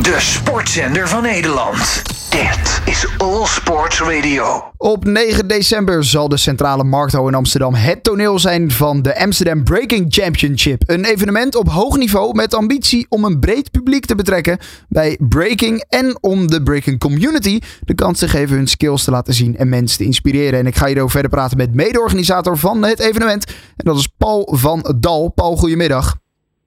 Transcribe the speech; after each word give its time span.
De 0.00 0.16
sportzender 0.18 1.08
van 1.08 1.22
Nederland. 1.22 2.02
Dit 2.30 2.80
is 2.84 3.06
All 3.18 3.46
Sports 3.46 4.00
Radio. 4.00 4.72
Op 4.76 5.04
9 5.04 5.48
december 5.48 6.04
zal 6.04 6.28
de 6.28 6.36
Centrale 6.36 6.84
Markthal 6.84 7.28
in 7.28 7.34
Amsterdam 7.34 7.74
het 7.74 8.04
toneel 8.04 8.38
zijn 8.38 8.70
van 8.70 9.02
de 9.02 9.18
Amsterdam 9.18 9.64
Breaking 9.64 10.06
Championship. 10.08 10.82
Een 10.86 11.04
evenement 11.04 11.54
op 11.54 11.68
hoog 11.68 11.96
niveau 11.96 12.34
met 12.34 12.54
ambitie 12.54 13.06
om 13.08 13.24
een 13.24 13.40
breed 13.40 13.70
publiek 13.70 14.04
te 14.04 14.14
betrekken 14.14 14.58
bij 14.88 15.18
breaking 15.28 15.84
en 15.88 16.18
om 16.20 16.46
de 16.46 16.62
breaking 16.62 16.98
community 16.98 17.58
de 17.80 17.94
kans 17.94 18.18
te 18.18 18.28
geven 18.28 18.56
hun 18.56 18.68
skills 18.68 19.04
te 19.04 19.10
laten 19.10 19.34
zien 19.34 19.56
en 19.56 19.68
mensen 19.68 19.98
te 19.98 20.04
inspireren. 20.04 20.58
En 20.58 20.66
ik 20.66 20.76
ga 20.76 20.86
hierover 20.86 21.10
verder 21.10 21.30
praten 21.30 21.56
met 21.56 21.74
mede-organisator 21.74 22.58
van 22.58 22.84
het 22.84 22.98
evenement 22.98 23.46
en 23.46 23.84
dat 23.84 23.98
is 23.98 24.06
Paul 24.18 24.48
van 24.52 24.96
Dal. 25.00 25.28
Paul, 25.28 25.56
goedemiddag. 25.56 26.21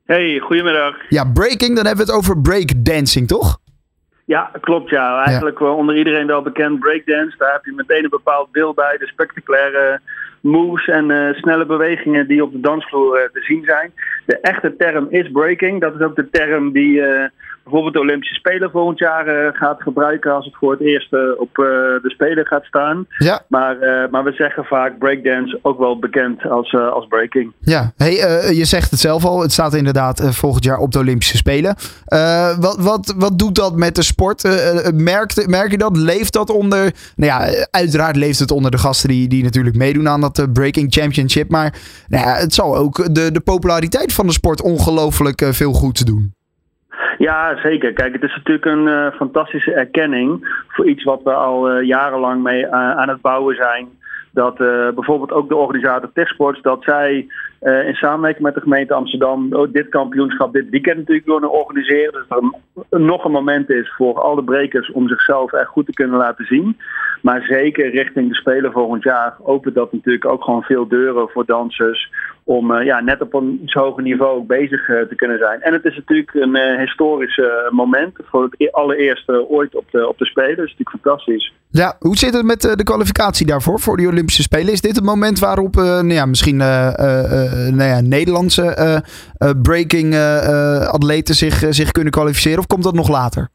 Hey, 0.05 0.39
goedemiddag. 0.39 0.95
Ja, 1.09 1.31
breaking, 1.33 1.75
dan 1.75 1.85
hebben 1.85 2.05
we 2.05 2.11
het 2.11 2.19
over 2.19 2.41
breakdancing, 2.41 3.27
toch? 3.27 3.57
Ja, 4.25 4.51
klopt 4.61 4.89
ja. 4.89 5.23
Eigenlijk 5.23 5.59
wel 5.59 5.75
onder 5.75 5.97
iedereen 5.97 6.27
wel 6.27 6.41
bekend 6.41 6.79
breakdance. 6.79 7.37
Daar 7.37 7.51
heb 7.51 7.65
je 7.65 7.71
meteen 7.71 8.03
een 8.03 8.09
bepaald 8.09 8.51
beeld 8.51 8.75
bij. 8.75 8.97
De 8.97 9.07
spectaculaire 9.07 10.01
moves 10.41 10.87
en 10.87 11.11
eh, 11.11 11.33
snelle 11.33 11.65
bewegingen 11.65 12.27
die 12.27 12.43
op 12.43 12.51
de 12.51 12.59
dansvloer 12.59 13.17
eh, 13.17 13.29
te 13.31 13.41
zien 13.41 13.63
zijn. 13.63 13.91
De 14.25 14.39
echte 14.39 14.75
term 14.77 15.07
is 15.09 15.31
breaking. 15.31 15.81
Dat 15.81 15.95
is 15.95 16.01
ook 16.01 16.15
de 16.15 16.29
term 16.29 16.71
die 16.71 17.01
eh, 17.01 17.29
bijvoorbeeld 17.65 17.93
de 17.93 17.99
Olympische 17.99 18.35
Spelen 18.35 18.71
volgend 18.71 18.99
jaar 18.99 19.27
uh, 19.27 19.49
gaat 19.53 19.81
gebruiken 19.81 20.33
als 20.33 20.45
het 20.45 20.55
voor 20.55 20.71
het 20.71 20.81
eerst 20.81 21.13
uh, 21.13 21.19
op 21.37 21.57
uh, 21.57 21.65
de 21.65 22.09
Spelen 22.09 22.45
gaat 22.45 22.65
staan. 22.65 23.05
Ja. 23.17 23.41
Maar, 23.47 23.77
maar 24.11 24.23
we 24.23 24.31
zeggen 24.31 24.65
vaak 24.65 24.97
breakdance 24.97 25.59
ook 25.61 25.79
wel 25.79 25.99
bekend 25.99 26.45
als, 26.45 26.75
als 26.75 27.07
breaking. 27.07 27.53
Ja, 27.59 27.91
hey, 27.95 28.13
je 28.55 28.65
zegt 28.65 28.91
het 28.91 28.99
zelf 28.99 29.25
al, 29.25 29.41
het 29.41 29.51
staat 29.51 29.73
inderdaad 29.73 30.35
volgend 30.35 30.63
jaar 30.63 30.77
op 30.77 30.91
de 30.91 30.99
Olympische 30.99 31.37
Spelen. 31.37 31.75
wat, 32.59 32.77
wat, 32.79 33.13
wat 33.17 33.39
doet 33.39 33.55
dat 33.55 33.75
met 33.75 33.95
de 33.95 34.03
sport? 34.03 34.43
merk, 34.93 35.47
merk 35.47 35.71
je 35.71 35.77
dat? 35.77 35.97
Leeft 35.97 36.33
dat 36.33 36.49
onder, 36.49 36.93
nou 37.15 37.31
ja, 37.31 37.65
uiteraard 37.71 38.15
leeft 38.15 38.39
het 38.39 38.51
onder 38.51 38.71
de 38.71 38.77
gasten 38.77 39.09
die, 39.09 39.27
die 39.27 39.43
natuurlijk 39.43 39.75
meedoen 39.75 40.09
aan 40.09 40.21
dat 40.21 40.47
Breaking 40.53 40.93
Championship. 40.93 41.49
Maar 41.49 41.73
nou 42.07 42.27
ja, 42.27 42.35
het 42.35 42.53
zal 42.53 42.77
ook 42.77 43.15
de, 43.15 43.31
de 43.31 43.41
populariteit 43.41 44.13
van 44.13 44.27
de 44.27 44.33
sport 44.33 44.61
ongelooflijk 44.61 45.45
veel 45.51 45.73
goed 45.73 46.05
doen. 46.05 46.34
Ja, 47.17 47.57
zeker. 47.57 47.93
Kijk, 47.93 48.13
het 48.13 48.23
is 48.23 48.35
natuurlijk 48.35 48.65
een 48.65 48.87
uh, 48.87 49.11
fantastische 49.11 49.73
erkenning 49.73 50.61
voor 50.67 50.85
iets 50.87 51.03
wat 51.03 51.23
we 51.23 51.33
al 51.33 51.71
uh, 51.71 51.87
jarenlang 51.87 52.43
mee 52.43 52.63
uh, 52.63 52.71
aan 52.71 53.09
het 53.09 53.21
bouwen 53.21 53.55
zijn. 53.55 53.87
Dat 54.31 54.57
bijvoorbeeld 54.95 55.31
ook 55.31 55.49
de 55.49 55.55
organisator 55.55 56.11
Techsports, 56.13 56.61
dat 56.61 56.83
zij 56.83 57.27
in 57.65 57.93
samenwerking 57.93 58.43
met 58.43 58.53
de 58.53 58.61
gemeente 58.61 58.93
Amsterdam 58.93 59.53
oh, 59.53 59.71
dit 59.71 59.89
kampioenschap 59.89 60.53
dit 60.53 60.69
weekend 60.69 60.97
natuurlijk 60.97 61.25
willen 61.25 61.51
organiseren. 61.51 62.13
Dus 62.13 62.27
dat 62.27 62.43
er 62.89 62.99
nog 62.99 63.25
een 63.25 63.31
moment 63.31 63.69
is 63.69 63.93
voor 63.97 64.21
alle 64.21 64.43
brekers 64.43 64.91
om 64.91 65.07
zichzelf 65.07 65.53
echt 65.53 65.67
goed 65.67 65.85
te 65.85 65.93
kunnen 65.93 66.17
laten 66.17 66.45
zien. 66.45 66.77
Maar 67.25 67.41
zeker 67.41 67.89
richting 67.89 68.29
de 68.29 68.35
Spelen 68.35 68.71
volgend 68.71 69.03
jaar 69.03 69.35
opent 69.43 69.75
dat 69.75 69.93
natuurlijk 69.93 70.25
ook 70.25 70.43
gewoon 70.43 70.61
veel 70.61 70.87
deuren 70.87 71.29
voor 71.29 71.45
dansers. 71.45 72.11
Om 72.43 72.71
uh, 72.71 72.85
ja, 72.85 72.99
net 72.99 73.21
op 73.21 73.33
een 73.33 73.59
iets 73.63 73.73
hoger 73.73 74.03
niveau 74.03 74.43
bezig 74.43 74.87
uh, 74.87 75.01
te 75.01 75.15
kunnen 75.15 75.37
zijn. 75.37 75.61
En 75.61 75.73
het 75.73 75.85
is 75.85 75.95
natuurlijk 75.95 76.33
een 76.33 76.57
uh, 76.57 76.79
historisch 76.79 77.41
moment. 77.69 78.13
Voor 78.23 78.43
het 78.43 78.55
e-, 78.57 78.71
allereerste 78.71 79.49
ooit 79.49 79.75
op 79.75 79.85
de, 79.91 80.07
op 80.07 80.17
de 80.17 80.25
Spelen. 80.25 80.55
Dat 80.55 80.65
is 80.65 80.75
natuurlijk 80.77 81.01
fantastisch. 81.01 81.53
Ja, 81.69 81.95
hoe 81.99 82.17
zit 82.17 82.33
het 82.33 82.45
met 82.45 82.61
de 82.61 82.83
kwalificatie 82.83 83.45
daarvoor, 83.45 83.79
voor 83.79 83.97
de 83.97 84.07
Olympische 84.07 84.41
Spelen? 84.41 84.73
Is 84.73 84.81
dit 84.81 84.95
het 84.95 85.05
moment 85.05 85.39
waarop 85.39 85.75
nou 85.75 86.13
ja, 86.13 86.25
misschien 86.25 86.59
nou 87.55 87.89
ja, 87.89 88.01
Nederlandse 88.01 89.03
breaking 89.61 90.15
atleten 90.87 91.35
zich, 91.35 91.63
zich 91.69 91.91
kunnen 91.91 92.11
kwalificeren? 92.11 92.59
Of 92.59 92.67
komt 92.67 92.83
dat 92.83 92.93
nog 92.93 93.09
later? 93.09 93.49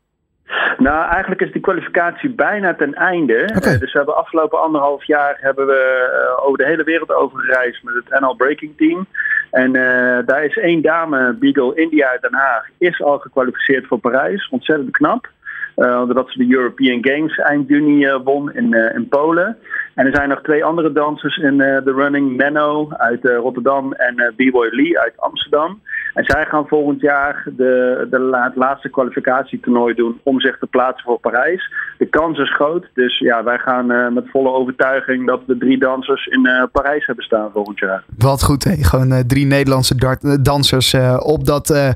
Nou, 0.80 1.10
eigenlijk 1.10 1.40
is 1.40 1.52
die 1.52 1.60
kwalificatie 1.60 2.30
bijna 2.30 2.74
ten 2.74 2.94
einde. 2.94 3.50
Okay. 3.56 3.78
dus 3.78 3.92
we 3.92 3.98
hebben 3.98 4.16
afgelopen 4.16 4.62
anderhalf 4.62 5.04
jaar 5.04 5.36
hebben 5.40 5.66
we 5.66 6.10
uh, 6.12 6.46
over 6.46 6.58
de 6.58 6.66
hele 6.66 6.84
wereld 6.84 7.12
over 7.14 7.38
gereisd 7.38 7.82
met 7.82 7.94
het 7.94 8.20
NL 8.20 8.34
Breaking 8.34 8.76
Team. 8.76 9.06
En 9.50 9.74
uh, 9.74 10.18
daar 10.26 10.44
is 10.44 10.58
één 10.58 10.82
dame, 10.82 11.36
Beagle 11.38 11.74
India 11.74 12.08
uit 12.08 12.22
Den 12.22 12.34
Haag, 12.34 12.66
is 12.78 13.02
al 13.02 13.18
gekwalificeerd 13.18 13.86
voor 13.86 13.98
Parijs. 13.98 14.48
Ontzettend 14.48 14.90
knap. 14.90 15.28
Uh, 15.76 15.86
doordat 15.86 16.30
ze 16.30 16.38
de 16.38 16.54
European 16.54 16.98
Games 17.06 17.38
eind 17.38 17.68
juni 17.68 18.18
won 18.24 18.52
in, 18.52 18.74
in 18.94 19.08
Polen. 19.08 19.56
En 19.94 20.06
er 20.06 20.14
zijn 20.14 20.28
nog 20.28 20.42
twee 20.42 20.64
andere 20.64 20.92
dansers 20.92 21.36
in 21.36 21.58
de 21.58 21.92
running. 21.96 22.36
Menno 22.36 22.88
uit 22.90 23.24
Rotterdam 23.24 23.92
en 23.92 24.34
B-Boy 24.36 24.68
Lee 24.70 24.98
uit 24.98 25.14
Amsterdam. 25.16 25.80
En 26.14 26.24
zij 26.24 26.46
gaan 26.46 26.66
volgend 26.66 27.00
jaar 27.00 27.42
de, 27.44 28.06
de, 28.10 28.38
het 28.42 28.56
laatste 28.56 28.88
kwalificatietoernooi 28.88 29.94
doen 29.94 30.20
om 30.22 30.40
zich 30.40 30.58
te 30.58 30.66
plaatsen 30.66 31.04
voor 31.04 31.18
Parijs. 31.18 31.72
De 31.98 32.06
kans 32.06 32.38
is 32.38 32.54
groot, 32.54 32.86
dus 32.94 33.18
ja, 33.18 33.44
wij 33.44 33.58
gaan 33.58 33.92
uh, 33.92 34.08
met 34.08 34.30
volle 34.30 34.52
overtuiging 34.52 35.26
dat 35.26 35.40
we 35.46 35.56
drie 35.56 35.78
dansers 35.78 36.26
in 36.26 36.46
uh, 36.46 36.64
Parijs 36.72 37.06
hebben 37.06 37.24
staan 37.24 37.50
volgend 37.52 37.78
jaar. 37.78 38.04
Wat 38.18 38.42
goed, 38.42 38.64
hè? 38.64 38.74
gewoon 38.74 39.12
uh, 39.12 39.18
drie 39.18 39.46
Nederlandse 39.46 40.38
dansers 40.42 40.94
op 41.18 41.44
dat 41.44 41.94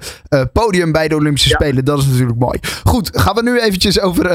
podium 0.53 0.93
bij 0.93 1.09
de 1.09 1.17
Olympische 1.17 1.49
ja. 1.49 1.55
Spelen. 1.55 1.85
Dat 1.85 1.99
is 1.99 2.09
natuurlijk 2.11 2.39
mooi. 2.39 2.59
Goed, 2.85 3.21
gaan 3.21 3.35
we 3.35 3.43
nu 3.43 3.59
eventjes 3.59 4.01
over 4.01 4.27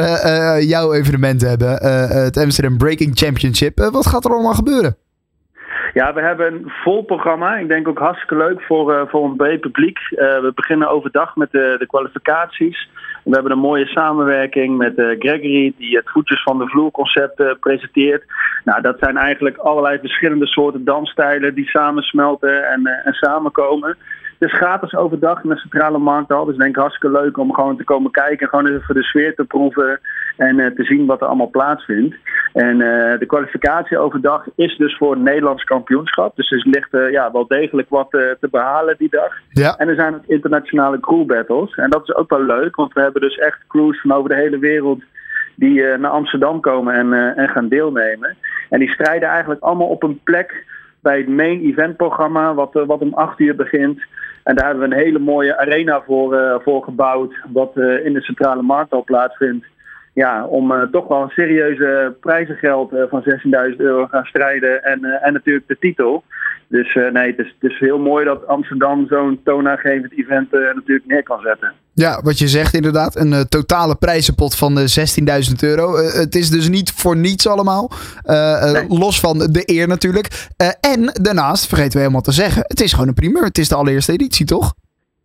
jouw 0.64 0.94
evenement 0.94 1.42
hebben. 1.42 1.70
het 2.24 2.38
Amsterdam 2.38 2.78
Breaking 2.78 3.12
Championship. 3.14 3.80
wat 3.80 4.08
gaat 4.08 4.26
er 4.26 4.32
allemaal 4.32 4.54
gebeuren? 4.54 4.96
Ja, 5.94 6.14
we 6.14 6.22
hebben 6.22 6.54
een 6.54 6.72
vol 6.84 7.04
programma. 7.04 7.56
Ik 7.56 7.68
denk 7.68 7.88
ook 7.88 8.00
hartstikke 8.00 8.36
leuk 8.36 8.62
voor, 8.62 8.94
uh, 8.94 9.02
voor 9.08 9.26
een 9.26 9.36
breed 9.36 9.60
publiek. 9.60 9.98
Uh, 10.12 10.18
we 10.18 10.52
beginnen 10.56 10.90
overdag 10.90 11.36
met 11.36 11.52
de, 11.52 11.76
de 11.80 11.88
kwalificaties. 11.88 12.90
We 13.24 13.34
hebben 13.34 13.52
een 13.52 13.60
mooie 13.60 13.86
samenwerking 13.86 14.78
met 14.78 14.98
uh, 14.98 15.20
Gregory, 15.20 15.74
die 15.78 15.96
het 15.96 16.10
voetjes 16.10 16.44
van 16.44 16.58
de 16.58 16.68
vloer 16.68 16.92
concept 16.92 17.60
presenteert. 17.60 18.24
Nou, 18.64 18.82
dat 18.82 19.00
zijn 19.00 19.18
eigenlijk 19.18 19.58
allerlei 19.58 20.00
verschillende 20.00 20.48
soorten 20.48 20.84
dansstijlen 20.84 21.56
die 21.56 21.70
samensmelten 21.70 22.70
en, 22.70 22.86
en 23.04 23.14
samenkomen. 23.14 23.98
Het 24.40 24.52
is 24.52 24.58
gratis 24.58 24.96
overdag 24.96 25.44
in 25.44 25.50
de 25.50 25.58
Centrale 25.58 25.98
Markthal. 25.98 26.46
Dus 26.46 26.58
denk 26.58 26.70
ik 26.70 26.82
hartstikke 26.82 27.20
leuk 27.20 27.38
om 27.38 27.54
gewoon 27.54 27.78
te 27.78 27.84
komen 27.84 28.12
kijken. 28.12 28.48
Gewoon 28.48 28.68
even 28.68 28.96
de 28.96 29.04
sfeer 29.04 29.36
te 29.36 29.44
proeven. 29.44 30.00
En 30.38 30.58
uh, 30.58 30.68
te 30.68 30.84
zien 30.84 31.06
wat 31.06 31.22
er 31.22 31.28
allemaal 31.28 31.50
plaatsvindt. 31.50 32.16
En 32.54 32.80
uh, 32.80 33.20
de 33.20 33.26
kwalificatie 33.28 33.98
overdag 33.98 34.46
is 34.56 34.78
dus 34.78 34.98
voor 34.98 35.12
het 35.12 35.24
Nederlands 35.24 35.64
kampioenschap. 35.64 36.36
Dus 36.36 36.52
er 36.52 36.68
ligt 36.68 36.94
uh, 36.94 37.12
ja, 37.12 37.32
wel 37.32 37.48
degelijk 37.48 37.90
wat 37.90 38.10
te 38.10 38.48
behalen 38.52 38.96
die 38.98 39.10
dag. 39.10 39.34
Ja. 39.50 39.76
En 39.78 39.88
er 39.88 39.96
zijn 39.96 40.16
ook 40.16 40.26
internationale 40.26 41.00
crew 41.00 41.26
battles. 41.26 41.76
En 41.76 41.90
dat 41.90 42.02
is 42.02 42.16
ook 42.16 42.30
wel 42.30 42.44
leuk. 42.44 42.76
Want 42.76 42.94
we 42.94 43.02
hebben 43.02 43.22
dus 43.22 43.38
echt 43.38 43.68
crews 43.68 44.02
van 44.02 44.12
over 44.12 44.30
de 44.30 44.36
hele 44.36 44.60
wereld 44.60 45.04
die 45.56 45.84
naar 45.84 46.12
Amsterdam 46.12 46.60
komen 46.60 46.94
en, 46.94 47.36
en 47.36 47.50
gaan 47.50 47.68
deelnemen. 47.68 48.36
En 48.70 48.80
die 48.80 48.92
strijden 48.92 49.30
eigenlijk 49.30 49.62
allemaal 49.62 49.88
op 49.88 50.04
een 50.04 50.20
plek 50.24 50.66
bij 51.02 51.18
het 51.18 51.28
main 51.28 51.62
event 51.62 51.98
programma, 51.98 52.54
wat, 52.54 52.74
wat 52.74 53.00
om 53.00 53.14
8 53.14 53.40
uur 53.40 53.56
begint. 53.56 54.02
En 54.44 54.56
daar 54.56 54.66
hebben 54.66 54.90
we 54.90 54.96
een 54.96 55.02
hele 55.02 55.20
mooie 55.20 55.58
arena 55.58 56.02
voor, 56.06 56.34
uh, 56.34 56.56
voor 56.60 56.84
gebouwd, 56.84 57.34
wat 57.52 57.72
uh, 57.76 58.06
in 58.06 58.14
de 58.14 58.22
centrale 58.22 58.62
markt 58.62 58.92
al 58.92 59.04
plaatsvindt. 59.04 59.66
Ja, 60.14 60.46
om 60.46 60.72
uh, 60.72 60.82
toch 60.92 61.08
wel 61.08 61.22
een 61.22 61.30
serieuze 61.30 62.16
prijzengeld 62.20 62.94
van 63.10 63.24
16.000 63.72 63.76
euro 63.78 64.08
gaan 64.08 64.26
strijden 64.26 64.84
en, 64.84 65.04
en 65.04 65.34
natuurlijk 65.34 65.68
de 65.68 65.78
titel. 65.80 66.24
Dus 66.68 66.94
nee, 66.94 67.28
het 67.28 67.40
is, 67.40 67.56
het 67.60 67.72
is 67.72 67.80
heel 67.80 68.00
mooi 68.00 68.26
dat 68.26 68.48
Amsterdam 68.48 69.08
zo'n 69.08 69.40
toonaangevend 69.44 70.12
event 70.12 70.52
natuurlijk 70.52 71.08
neer 71.08 71.24
kan 71.24 71.42
zetten. 71.42 71.74
Ja, 72.06 72.22
wat 72.24 72.40
je 72.40 72.48
zegt 72.48 72.74
inderdaad. 72.74 73.16
Een 73.16 73.32
uh, 73.32 73.40
totale 73.40 73.96
prijzenpot 73.96 74.58
van 74.58 74.78
uh, 74.78 74.84
16.000 74.84 75.56
euro. 75.62 75.98
Uh, 75.98 76.14
het 76.14 76.36
is 76.36 76.50
dus 76.50 76.70
niet 76.70 76.92
voor 76.92 77.18
niets 77.18 77.48
allemaal. 77.48 77.92
Nee. 78.24 78.88
Los 78.88 79.20
van 79.20 79.38
de 79.38 79.64
eer 79.66 79.88
natuurlijk. 79.88 80.28
en 80.82 81.02
daarnaast, 81.22 81.68
vergeten 81.68 81.92
we 81.92 82.00
helemaal 82.00 82.22
te 82.22 82.32
zeggen, 82.32 82.62
het 82.68 82.82
is 82.82 82.92
gewoon 82.94 83.08
een 83.08 83.14
primeur. 83.14 83.44
Het 83.44 83.58
is 83.58 83.70
de 83.70 83.76
allereerste 83.76 84.12
editie, 84.12 84.46
toch? 84.46 84.74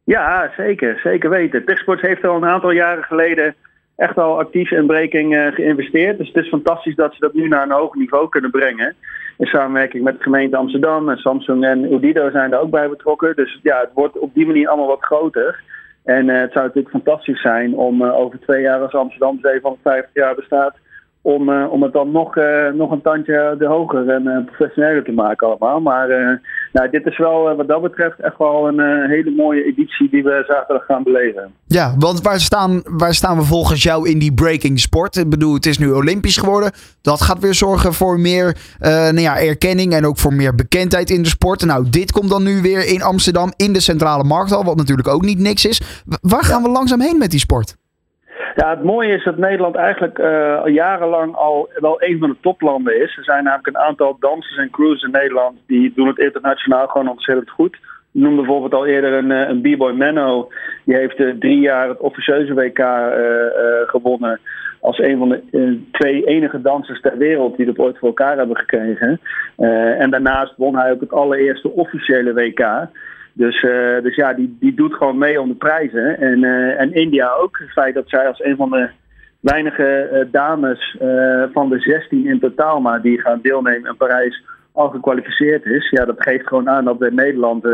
Ja, 0.05 0.53
zeker. 0.57 1.01
Zeker 1.03 1.31
weten. 1.31 1.65
Techsports 1.65 2.03
heeft 2.03 2.25
al 2.25 2.37
een 2.37 2.45
aantal 2.45 2.71
jaren 2.71 3.05
geleden 3.05 3.55
echt 3.97 4.19
al 4.19 4.39
actief 4.39 4.71
in 4.71 4.87
breaking 4.87 5.51
geïnvesteerd. 5.55 6.19
Dus 6.19 6.27
het 6.33 6.45
is 6.45 6.49
fantastisch 6.49 6.97
dat 6.97 7.13
ze 7.13 7.21
dat 7.21 7.35
nu 7.35 7.49
naar 7.49 7.63
een 7.63 7.79
hoger 7.79 7.99
niveau 7.99 8.29
kunnen 8.29 8.51
brengen. 8.51 8.95
In 9.39 9.47
samenwerking 9.47 10.05
met 10.05 10.17
de 10.17 10.23
gemeente 10.23 10.57
Amsterdam 10.57 11.09
en 11.09 11.17
Samsung 11.17 11.65
en 11.65 11.93
Udido 11.93 12.31
zijn 12.31 12.53
er 12.53 12.61
ook 12.61 12.71
bij 12.71 12.89
betrokken. 12.89 13.37
Dus 13.37 13.59
ja, 13.63 13.81
het 13.81 13.91
wordt 13.95 14.19
op 14.19 14.35
die 14.35 14.47
manier 14.47 14.69
allemaal 14.69 14.87
wat 14.87 15.05
groter. 15.05 15.63
En 16.05 16.29
uh, 16.29 16.41
het 16.41 16.53
zou 16.53 16.65
natuurlijk 16.65 16.95
fantastisch 16.95 17.41
zijn 17.41 17.75
om 17.77 18.03
uh, 18.03 18.17
over 18.19 18.41
twee 18.41 18.63
jaar 18.63 18.81
als 18.81 18.95
Amsterdam 18.95 19.39
750 19.43 20.15
jaar 20.15 20.35
bestaat, 20.35 20.77
om, 21.23 21.49
uh, 21.49 21.73
om 21.73 21.83
het 21.83 21.93
dan 21.93 22.11
nog, 22.11 22.35
nog 22.73 22.91
een 22.91 23.03
tandje 23.03 23.55
de 23.59 23.67
hoger 23.67 24.09
en 24.09 24.45
professioneler 24.45 25.05
te 25.05 25.13
maken 25.13 25.47
allemaal. 25.47 25.81
Maar 25.81 26.09
nou, 26.75 26.91
dit 26.91 27.07
is 27.07 27.19
wel 27.19 27.57
wat 27.57 27.69
dat 27.69 27.83
betreft 27.83 28.21
echt 28.21 28.39
wel 28.39 28.69
een 28.69 29.09
hele 29.11 29.31
mooie 29.31 29.65
editie 29.65 30.11
die 30.11 30.23
we 30.23 30.45
zaterdag 30.47 30.85
gaan 30.85 31.03
beleven. 31.03 31.53
Ja, 31.67 31.95
want 31.99 32.23
waar 32.23 32.41
staan, 32.41 32.83
waar 32.85 33.15
staan 33.15 33.37
we 33.37 33.43
volgens 33.43 33.83
jou 33.83 34.09
in 34.09 34.19
die 34.19 34.35
breaking 34.35 34.81
sport? 34.81 35.17
Ik 35.17 35.29
bedoel, 35.29 35.55
het 35.55 35.67
is 35.67 35.79
nu 35.79 35.91
olympisch 35.91 36.37
geworden. 36.37 36.73
Dat 37.03 37.23
gaat 37.23 37.39
weer 37.39 37.55
zorgen 37.55 37.95
voor 37.95 38.21
meer 38.21 38.57
nou 38.81 39.21
ja, 39.21 39.41
erkenning 39.41 39.93
en 39.93 40.07
ook 40.07 40.19
voor 40.19 40.35
meer 40.35 40.55
bekendheid 40.55 41.11
in 41.11 41.23
de 41.23 41.29
sport. 41.29 41.65
Nou, 41.65 41.89
dit 41.91 42.13
komt 42.13 42.31
dan 42.31 42.43
nu 42.43 42.63
weer 42.63 42.87
in 42.87 43.03
Amsterdam 43.03 43.53
in 43.57 43.73
de 43.73 43.81
centrale 43.81 44.25
markthal, 44.25 44.65
wat 44.65 44.77
natuurlijk 44.77 45.09
ook 45.09 45.25
niet 45.25 45.39
niks 45.39 45.65
is. 45.65 46.03
Waar 46.21 46.45
gaan 46.45 46.63
we 46.63 46.69
langzaam 46.69 47.01
heen 47.01 47.19
met 47.19 47.31
die 47.31 47.41
sport? 47.41 47.77
Ja, 48.55 48.71
het 48.71 48.83
mooie 48.83 49.15
is 49.15 49.25
dat 49.25 49.37
Nederland 49.37 49.75
eigenlijk 49.75 50.19
uh, 50.19 50.61
jarenlang 50.67 51.35
al 51.35 51.69
wel 51.75 52.03
een 52.03 52.19
van 52.19 52.29
de 52.29 52.37
toplanden 52.41 53.03
is. 53.03 53.17
Er 53.17 53.25
zijn 53.25 53.45
namelijk 53.45 53.67
een 53.67 53.79
aantal 53.79 54.17
dansers 54.21 54.57
en 54.57 54.71
crews 54.71 55.03
in 55.03 55.11
Nederland 55.11 55.59
die 55.67 55.93
doen 55.95 56.07
het 56.07 56.19
internationaal 56.19 56.87
gewoon 56.87 57.09
ontzettend 57.09 57.51
goed. 57.51 57.75
Ik 57.75 58.21
noemde 58.21 58.37
bijvoorbeeld 58.37 58.75
al 58.75 58.87
eerder 58.87 59.13
een, 59.13 59.31
een 59.31 59.61
B-boy 59.61 59.93
Menno. 59.93 60.49
Die 60.85 60.97
heeft 60.97 61.19
uh, 61.19 61.35
drie 61.39 61.61
jaar 61.61 61.89
het 61.89 61.99
officieuze 61.99 62.55
WK 62.55 62.85
gewonnen. 63.87 64.41
Als 64.81 64.99
een 64.99 65.19
van 65.19 65.29
de 65.29 65.81
twee 65.93 66.25
enige 66.25 66.61
dansers 66.61 67.01
ter 67.01 67.17
wereld 67.19 67.57
die 67.57 67.67
dat 67.67 67.79
ooit 67.79 67.99
voor 67.99 68.09
elkaar 68.09 68.37
hebben 68.37 68.57
gekregen. 68.57 69.21
en 69.99 70.11
daarnaast 70.11 70.55
won 70.57 70.77
hij 70.77 70.93
ook 70.93 71.01
het 71.01 71.13
allereerste 71.13 71.71
officiële 71.71 72.33
WK. 72.33 72.89
Dus, 73.37 73.63
uh, 73.63 74.03
dus 74.03 74.15
ja, 74.15 74.33
die, 74.33 74.57
die 74.61 74.75
doet 74.75 74.95
gewoon 74.95 75.19
mee 75.19 75.41
om 75.41 75.49
de 75.49 75.55
prijzen. 75.55 76.21
En, 76.21 76.43
uh, 76.43 76.81
en 76.81 76.95
India 76.95 77.33
ook. 77.33 77.59
Het 77.59 77.71
feit 77.71 77.95
dat 77.95 78.09
zij 78.09 78.29
als 78.29 78.45
een 78.45 78.57
van 78.57 78.71
de 78.71 78.89
weinige 79.41 80.11
uh, 80.13 80.33
dames 80.33 80.97
van 81.53 81.69
de 81.69 81.79
16 81.79 82.27
in 82.27 82.41
totaal 82.41 82.81
maar 82.81 83.03
die 83.03 83.21
gaan 83.21 83.39
deelnemen 83.43 83.91
in 83.91 83.97
Parijs 83.97 84.43
al 84.73 84.89
gekwalificeerd 84.89 85.65
is. 85.65 85.91
Ja, 85.91 86.05
dat 86.05 86.23
geeft 86.23 86.47
gewoon 86.47 86.69
aan 86.69 86.85
dat 86.85 87.03
in 87.03 87.15
Nederland 87.15 87.65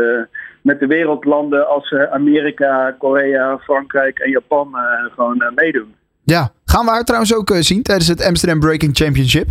met 0.61 0.79
de 0.79 0.87
wereldlanden 0.87 1.67
als 1.67 1.93
Amerika, 1.93 2.95
Korea, 2.97 3.57
Frankrijk 3.57 4.19
en 4.19 4.29
Japan 4.29 4.75
gewoon 5.15 5.51
meedoen. 5.55 5.95
Ja, 6.23 6.51
gaan 6.65 6.85
we 6.85 6.91
haar 6.91 7.03
trouwens 7.03 7.35
ook 7.35 7.49
zien 7.59 7.83
tijdens 7.83 8.07
het 8.07 8.25
Amsterdam 8.25 8.59
Breaking 8.59 8.97
Championship? 8.97 9.47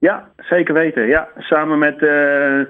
Ja, 0.00 0.28
zeker 0.36 0.74
weten. 0.74 1.06
Ja, 1.06 1.28
samen 1.38 1.78
met 1.78 2.02
uh, 2.02 2.58
uh, 2.58 2.64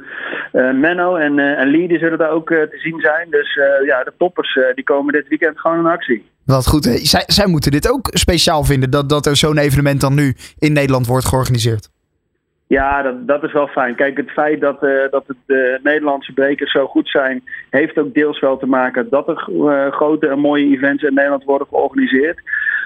Menno 0.72 1.16
en, 1.16 1.38
uh, 1.38 1.60
en 1.60 1.98
zullen 1.98 2.18
daar 2.18 2.30
ook 2.30 2.48
te 2.48 2.78
zien 2.78 3.00
zijn. 3.00 3.30
Dus 3.30 3.58
ja, 3.84 4.04
de 4.04 4.12
toppers 4.18 4.58
die 4.74 4.84
komen 4.84 5.12
dit 5.12 5.28
weekend 5.28 5.60
gewoon 5.60 5.78
in 5.78 5.86
actie. 5.86 6.24
Wat 6.44 6.66
goed. 6.66 6.84
Zij, 6.84 7.22
zij 7.26 7.46
moeten 7.46 7.70
dit 7.70 7.90
ook 7.92 8.08
speciaal 8.12 8.64
vinden 8.64 8.90
dat, 8.90 9.08
dat 9.08 9.26
er 9.26 9.36
zo'n 9.36 9.58
evenement 9.58 10.00
dan 10.00 10.14
nu 10.14 10.34
in 10.58 10.72
Nederland 10.72 11.06
wordt 11.06 11.26
georganiseerd. 11.26 11.88
Ja, 12.66 13.02
dat, 13.02 13.26
dat 13.26 13.42
is 13.42 13.52
wel 13.52 13.66
fijn. 13.66 13.94
Kijk, 13.94 14.16
het 14.16 14.30
feit 14.30 14.60
dat, 14.60 14.80
dat 15.10 15.24
het, 15.26 15.36
de 15.46 15.80
Nederlandse 15.82 16.32
brekers 16.32 16.72
zo 16.72 16.86
goed 16.86 17.08
zijn, 17.08 17.44
heeft 17.70 17.98
ook 17.98 18.14
deels 18.14 18.40
wel 18.40 18.58
te 18.58 18.66
maken 18.66 19.08
dat 19.10 19.28
er 19.28 19.36
grote 19.90 20.28
en 20.28 20.38
mooie 20.38 20.76
events 20.76 21.02
in 21.02 21.14
Nederland 21.14 21.44
worden 21.44 21.66
georganiseerd. 21.66 22.40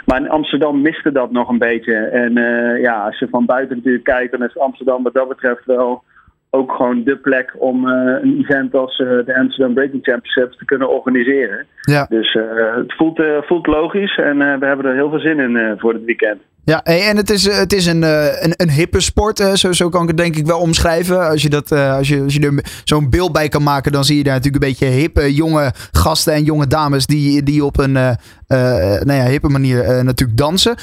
Maar 0.05 0.21
in 0.21 0.31
Amsterdam 0.31 0.81
miste 0.81 1.13
dat 1.13 1.31
nog 1.31 1.49
een 1.49 1.59
beetje. 1.59 1.95
En 1.95 2.39
uh, 2.39 2.81
ja, 2.81 3.05
als 3.05 3.19
je 3.19 3.29
van 3.31 3.47
buiten 3.47 3.77
natuurlijk 3.77 4.05
kijkt, 4.05 4.33
dan 4.33 4.43
is 4.43 4.59
Amsterdam 4.59 5.03
wat 5.03 5.15
dat 5.15 5.29
betreft 5.29 5.65
wel 5.65 6.03
ook 6.51 6.73
gewoon 6.73 7.03
de 7.05 7.17
plek 7.17 7.55
om 7.59 7.89
uh, 7.89 7.93
een 8.23 8.39
event 8.39 8.75
als 8.75 8.99
uh, 8.99 9.09
de 9.09 9.37
Amsterdam 9.39 9.75
Breaking 9.75 10.05
Championships 10.05 10.57
te 10.57 10.65
kunnen 10.65 10.91
organiseren. 10.91 11.67
Ja. 11.81 12.07
Dus 12.09 12.39
het 12.77 12.95
voelt, 12.95 13.23
voelt 13.41 13.67
logisch 13.67 14.17
en 14.17 14.39
we 14.39 14.67
hebben 14.67 14.87
er 14.87 14.95
heel 14.95 15.11
veel 15.11 15.21
zin 15.21 15.39
in 15.39 15.75
voor 15.79 15.93
het 15.93 16.05
weekend. 16.05 16.41
Ja, 16.65 16.83
en 16.83 17.17
het 17.17 17.31
is, 17.31 17.45
het 17.45 17.73
is 17.73 17.87
een, 17.87 18.03
een, 18.45 18.53
een 18.57 18.71
hippe 18.71 19.01
sport. 19.01 19.51
Zo, 19.55 19.73
zo 19.73 19.89
kan 19.89 20.03
ik 20.03 20.09
het 20.09 20.17
denk 20.17 20.37
ik 20.37 20.47
wel 20.47 20.59
omschrijven. 20.59 21.29
Als 21.29 21.43
je, 21.43 21.51
dat, 21.51 21.73
als 21.73 22.09
je, 22.09 22.23
als 22.23 22.35
je 22.35 22.41
er 22.41 22.65
zo'n 22.85 23.11
beeld 23.11 23.33
bij 23.33 23.49
kan 23.49 23.63
maken, 23.63 23.93
dan 23.93 24.05
zie 24.05 24.17
je 24.17 24.23
daar 24.23 24.35
natuurlijk 24.35 24.65
een 24.65 24.71
beetje 24.71 24.87
hippe 24.87 25.35
jonge 25.35 25.73
gasten 25.93 26.33
en 26.33 26.45
jonge 26.45 26.67
dames 26.67 27.07
die, 27.07 27.43
die 27.43 27.65
op 27.65 27.79
een 27.79 27.93
nou 27.93 29.13
ja, 29.13 29.25
hippe 29.25 29.49
manier 29.49 30.05
natuurlijk 30.05 30.39
dansen. 30.39 30.75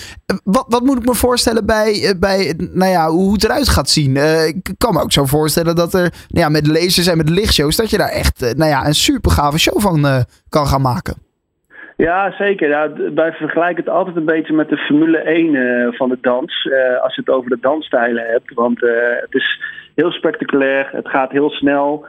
wat, 0.44 0.66
wat 0.68 0.84
moet 0.84 0.98
ik 0.98 1.06
me 1.06 1.16
voorstellen 1.16 1.66
bij, 1.66 2.16
bij 2.20 2.54
nou 2.58 2.92
ja, 2.92 3.10
hoe 3.10 3.34
het 3.34 3.44
eruit 3.44 3.70
gaat 3.70 3.90
zien? 3.90 4.18
ik 4.48 4.74
kan 4.78 4.94
me 4.94 5.02
ook 5.02 5.12
zo 5.12 5.26
voorstellen 5.26 5.76
dat 5.76 5.94
er 5.94 6.02
nou 6.02 6.12
ja, 6.30 6.50
met 6.50 6.68
lasers 6.68 7.08
en 7.08 7.18
met 7.18 7.30
lichtshows, 7.30 7.76
dat 7.76 7.90
je 7.90 7.98
daar 7.98 8.10
echt 8.10 8.40
nou 8.40 8.70
ja, 8.70 8.88
een 8.88 8.96
super 8.96 9.32
gave 9.32 9.58
show 9.58 9.82
van 9.82 10.26
kan 10.50 10.68
gaan 10.68 10.82
maken. 10.82 11.29
Ja, 12.00 12.32
zeker. 12.32 12.70
Ja, 12.70 12.92
wij 13.16 13.32
vergelijken 13.32 13.84
het 13.84 13.94
altijd 13.94 14.16
een 14.16 14.26
beetje 14.26 14.54
met 14.54 14.70
de 14.70 14.78
Formule 14.78 15.18
1 15.18 15.54
uh, 15.54 15.88
van 15.92 16.10
de 16.10 16.18
dans. 16.22 16.66
Uh, 16.66 17.02
als 17.02 17.16
je 17.16 17.22
het 17.22 17.30
over 17.30 17.50
de 17.50 17.58
dansstijlen 17.62 18.26
hebt. 18.26 18.54
Want 18.54 18.84
uh, 18.84 18.92
het 19.20 19.34
is 19.34 19.62
heel 19.96 20.12
spectaculair, 20.12 20.90
het 20.92 21.08
gaat 21.08 21.32
heel 21.32 21.50
snel. 21.50 22.06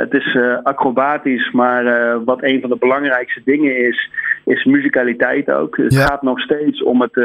het 0.00 0.14
is 0.14 0.38
acrobatisch, 0.62 1.50
maar 1.50 1.84
wat 2.24 2.42
een 2.42 2.60
van 2.60 2.70
de 2.70 2.76
belangrijkste 2.76 3.40
dingen 3.44 3.76
is, 3.76 4.10
is 4.44 4.64
muzikaliteit 4.64 5.50
ook. 5.50 5.76
Het 5.76 5.94
ja. 5.94 6.06
gaat 6.06 6.22
nog 6.22 6.40
steeds 6.40 6.82
om 6.82 7.00
het 7.00 7.20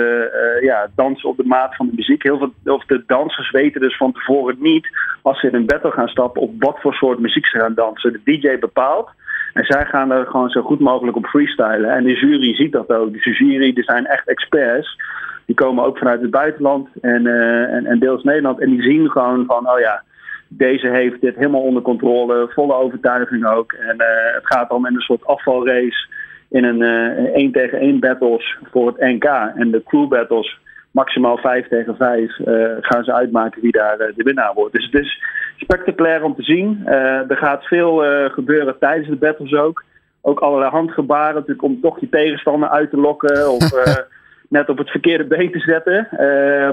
ja, 0.62 0.88
dansen 0.96 1.30
op 1.30 1.38
de 1.38 1.46
maat 1.46 1.76
van 1.76 1.86
de 1.86 1.94
muziek. 1.96 2.24
Heel 2.24 2.38
veel 2.38 2.74
of 2.74 2.86
de 2.86 3.04
dansers 3.08 3.52
weten 3.52 3.82
dus 3.82 3.98
van 3.98 4.12
tevoren 4.12 4.56
niet, 4.60 4.88
als 5.22 5.40
ze 5.40 5.48
in 5.48 5.56
een 5.56 5.66
battle 5.66 5.92
gaan 5.92 6.08
stappen, 6.08 6.42
op 6.42 6.52
wat 6.60 6.80
voor 6.80 6.94
soort 6.94 7.20
muziek 7.20 7.46
ze 7.46 7.60
gaan 7.60 7.74
dansen. 7.74 8.12
De 8.12 8.38
DJ 8.38 8.60
bepaalt. 8.60 9.10
En 9.56 9.66
zij 9.66 9.86
gaan 9.86 10.12
er 10.12 10.26
gewoon 10.26 10.50
zo 10.50 10.62
goed 10.62 10.80
mogelijk 10.80 11.18
op 11.18 11.26
freestylen. 11.26 11.90
En 11.90 12.04
de 12.04 12.14
jury 12.14 12.56
ziet 12.56 12.72
dat 12.72 12.90
ook. 12.90 13.14
Dus 13.14 13.24
de 13.24 13.32
jury, 13.32 13.74
die 13.74 13.84
zijn 13.84 14.06
echt 14.06 14.28
experts. 14.28 15.02
Die 15.46 15.56
komen 15.56 15.84
ook 15.84 15.98
vanuit 15.98 16.22
het 16.22 16.32
buitenland 16.32 16.88
en, 17.02 17.26
uh, 17.26 17.74
en, 17.74 17.86
en 17.86 18.00
deels 18.00 18.24
Nederland. 18.24 18.60
En 18.60 18.70
die 18.70 18.82
zien 18.82 19.10
gewoon 19.10 19.46
van, 19.46 19.70
oh 19.70 19.80
ja, 19.80 20.04
deze 20.48 20.88
heeft 20.88 21.22
dit 21.22 21.36
helemaal 21.36 21.62
onder 21.62 21.82
controle. 21.82 22.52
Volle 22.54 22.74
overtuiging 22.74 23.46
ook. 23.46 23.72
En 23.72 23.96
uh, 23.98 24.34
het 24.34 24.46
gaat 24.46 24.70
dan 24.70 24.88
in 24.88 24.96
een 24.96 25.02
soort 25.02 25.26
afvalrace 25.26 26.08
in 26.50 26.64
een 26.64 26.82
1 26.82 27.46
uh, 27.46 27.52
tegen 27.52 27.80
1 27.80 28.00
battles 28.00 28.58
voor 28.72 28.88
het 28.88 29.00
NK. 29.00 29.24
En 29.56 29.72
de 29.72 29.84
crew 29.84 30.08
battles 30.08 30.60
maximaal 30.92 31.38
5 31.38 31.68
tegen 31.68 31.96
5 31.96 32.40
uh, 32.40 32.72
gaan 32.82 33.04
ze 33.04 33.14
uitmaken 33.14 33.62
wie 33.62 33.72
daar 33.72 33.98
de 33.98 34.24
winnaar 34.24 34.54
wordt. 34.54 34.74
Dus 34.74 34.86
het 34.92 35.04
is 35.04 35.24
spectaculair 35.66 36.24
om 36.24 36.36
te 36.36 36.44
zien. 36.44 36.82
Uh, 36.86 37.30
er 37.32 37.38
gaat 37.38 37.64
veel 37.64 38.04
gebeuren 38.30 38.76
tijdens 38.80 39.08
de 39.08 39.16
battles 39.16 39.54
ook. 39.54 39.84
Ook 40.22 40.40
allerlei 40.40 40.72
handgebaren 40.72 41.34
natuurlijk 41.34 41.64
om 41.64 41.82
toch 41.82 42.00
je 42.00 42.10
tegenstander 42.10 42.70
uit 42.70 42.90
te 42.90 42.98
lokken 42.98 43.52
of 43.52 43.72
net 44.58 44.70
op 44.70 44.78
het 44.78 44.90
verkeerde 44.90 45.26
been 45.26 45.52
te 45.52 45.60
zetten. 45.60 46.08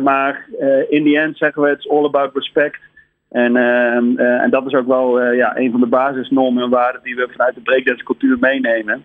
maar 0.03 0.47
in 0.89 1.05
the 1.05 1.19
end 1.19 1.37
zeggen 1.37 1.63
we 1.63 1.71
it's 1.71 1.89
all 1.89 2.05
about 2.05 2.35
respect. 2.35 2.81
En, 3.31 3.57
en 4.17 4.51
dat 4.51 4.67
is 4.67 4.73
ook 4.73 4.87
wel 4.87 5.33
ja, 5.33 5.57
een 5.57 5.71
van 5.71 5.81
de 5.81 5.87
basisnormen 5.87 6.63
en 6.63 6.71
waarden 6.71 7.03
die 7.03 7.15
we 7.15 7.29
vanuit 7.31 7.55
de 7.55 7.61
breakdance 7.61 8.05
cultuur 8.05 8.37
meenemen. 8.41 9.05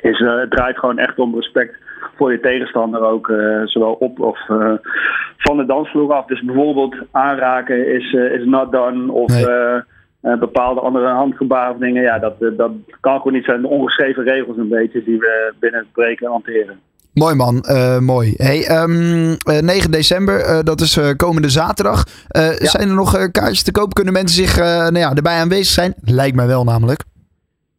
Is, 0.00 0.18
het 0.18 0.50
draait 0.50 0.78
gewoon 0.78 0.98
echt 0.98 1.18
om 1.18 1.34
respect 1.34 1.76
voor 2.16 2.32
je 2.32 2.40
tegenstander 2.40 3.00
ook, 3.00 3.28
uh, 3.28 3.60
zowel 3.64 3.92
op 3.92 4.20
of 4.20 4.48
uh, 4.48 4.72
van 5.36 5.56
de 5.56 5.66
dansvloer 5.66 6.12
af. 6.12 6.26
Dus 6.26 6.42
bijvoorbeeld 6.42 6.96
aanraken 7.10 7.94
is, 7.94 8.12
uh, 8.12 8.32
is 8.32 8.44
not 8.44 8.72
done 8.72 9.12
of 9.12 9.32
nee. 10.20 10.38
bepaalde 10.38 10.80
andere 10.80 11.08
handgebaren 11.08 11.72
of 11.72 11.78
dingen. 11.78 12.02
Ja, 12.02 12.18
dat, 12.18 12.34
dat 12.56 12.70
kan 13.00 13.16
gewoon 13.16 13.32
niet 13.32 13.44
zijn. 13.44 13.60
De 13.60 13.68
ongeschreven 13.68 14.24
regels 14.24 14.56
een 14.56 14.68
beetje 14.68 15.04
die 15.04 15.18
we 15.18 15.52
binnen 15.58 15.80
het 15.80 15.92
breken 15.92 16.30
hanteren. 16.30 16.80
Mooi 17.14 17.34
man, 17.34 17.64
uh, 17.68 17.98
mooi. 17.98 18.34
Hey, 18.36 18.82
um, 18.82 19.28
uh, 19.30 19.58
9 19.60 19.90
december, 19.90 20.40
uh, 20.40 20.58
dat 20.62 20.80
is 20.80 20.98
komende 21.16 21.48
zaterdag. 21.48 22.04
Ja. 22.28 22.54
Zijn 22.56 22.88
er 22.88 22.94
nog 22.94 23.30
kaartjes 23.30 23.62
te 23.62 23.72
koop? 23.72 23.94
Kunnen 23.94 24.12
mensen 24.12 24.44
zich 24.44 24.56
nou 24.56 24.98
ja, 24.98 25.14
erbij 25.14 25.36
aanwezig 25.36 25.66
zijn? 25.66 25.94
Lijkt 26.04 26.36
mij 26.36 26.46
wel 26.46 26.64
namelijk. 26.64 27.04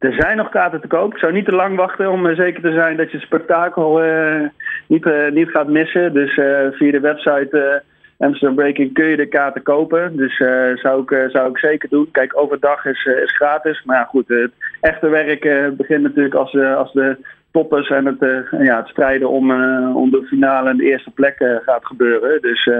Er 0.02 0.12
zijn 0.12 0.36
nog 0.36 0.48
kaarten 0.48 0.80
te 0.80 0.86
koop. 0.86 1.12
Ik 1.12 1.18
zou 1.18 1.32
niet 1.32 1.44
te 1.44 1.52
lang 1.52 1.76
wachten 1.76 2.10
om 2.10 2.26
uh, 2.26 2.36
zeker 2.36 2.62
te 2.62 2.72
zijn 2.72 2.96
dat 2.96 3.10
je 3.10 3.16
het 3.16 3.26
spektakel 3.26 4.04
uh, 4.04 4.48
niet, 4.86 5.06
uh, 5.06 5.30
niet 5.30 5.48
gaat 5.48 5.68
missen. 5.68 6.12
Dus 6.12 6.34
via 6.76 6.90
de 6.90 7.00
website 7.00 7.82
Amsterdam 8.18 8.54
Breaking 8.54 8.92
kun 8.92 9.06
je 9.06 9.16
de 9.16 9.26
kaarten 9.26 9.62
kopen. 9.62 10.16
Dus 10.16 10.36
zou, 10.74 11.02
ik, 11.02 11.30
zou 11.30 11.50
ik 11.50 11.58
zeker 11.58 11.88
doen. 11.88 12.08
Kijk, 12.12 12.38
overdag 12.38 12.84
is, 12.84 13.04
is 13.04 13.36
gratis. 13.36 13.82
Maar 13.84 13.96
ja, 13.96 14.04
goed, 14.04 14.28
het 14.28 14.52
echte 14.80 15.08
werk 15.08 15.76
begint 15.76 16.02
natuurlijk 16.02 16.34
als, 16.34 16.56
als 16.56 16.92
de 16.92 17.16
toppers 17.50 17.88
en 17.88 18.06
het, 18.06 18.46
ja, 18.50 18.76
het 18.76 18.88
strijden 18.88 19.28
om, 19.28 19.50
om 19.94 20.10
de 20.10 20.26
finale 20.26 20.70
en 20.70 20.76
de 20.76 20.84
eerste 20.84 21.10
plek 21.10 21.60
gaat 21.64 21.86
gebeuren. 21.86 22.42
Dus 22.42 22.70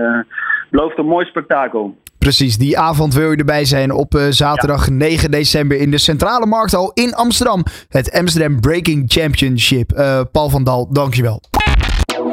belooft 0.71 0.99
een 0.99 1.07
mooi 1.07 1.27
spektakel. 1.27 1.97
Precies, 2.23 2.57
die 2.57 2.79
avond 2.79 3.15
wil 3.15 3.31
je 3.31 3.37
erbij 3.37 3.65
zijn 3.65 3.93
op 3.93 4.15
uh, 4.15 4.27
zaterdag 4.31 4.87
ja. 4.87 4.93
9 4.93 5.31
december 5.31 5.79
in 5.79 5.91
de 5.91 5.99
Centrale 5.99 6.47
Markthal 6.47 6.91
in 6.95 7.15
Amsterdam. 7.15 7.65
Het 7.89 8.13
Amsterdam 8.13 8.61
Breaking 8.61 9.05
Championship. 9.07 9.93
Uh, 9.99 10.21
Paul 10.33 10.51
van 10.51 10.65
Dal, 10.65 10.89
dankjewel. 10.93 11.43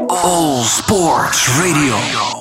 All 0.08 0.64
Sports 0.64 1.48
Radio. 1.48 2.38